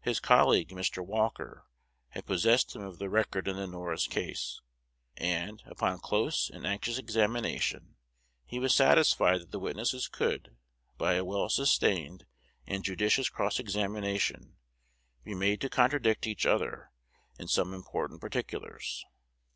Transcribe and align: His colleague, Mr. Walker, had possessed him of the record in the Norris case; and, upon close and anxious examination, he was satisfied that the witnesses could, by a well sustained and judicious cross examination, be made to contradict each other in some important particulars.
His 0.00 0.20
colleague, 0.20 0.68
Mr. 0.68 1.04
Walker, 1.04 1.66
had 2.10 2.24
possessed 2.24 2.76
him 2.76 2.82
of 2.82 2.98
the 3.00 3.10
record 3.10 3.48
in 3.48 3.56
the 3.56 3.66
Norris 3.66 4.06
case; 4.06 4.60
and, 5.16 5.60
upon 5.66 5.98
close 5.98 6.48
and 6.48 6.64
anxious 6.64 6.98
examination, 6.98 7.96
he 8.44 8.60
was 8.60 8.72
satisfied 8.72 9.40
that 9.40 9.50
the 9.50 9.58
witnesses 9.58 10.06
could, 10.06 10.56
by 10.96 11.14
a 11.14 11.24
well 11.24 11.48
sustained 11.48 12.26
and 12.64 12.84
judicious 12.84 13.28
cross 13.28 13.58
examination, 13.58 14.54
be 15.24 15.34
made 15.34 15.60
to 15.62 15.68
contradict 15.68 16.28
each 16.28 16.46
other 16.46 16.92
in 17.36 17.48
some 17.48 17.74
important 17.74 18.20
particulars. 18.20 19.04